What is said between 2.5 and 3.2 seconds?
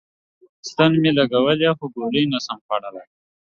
خوړلای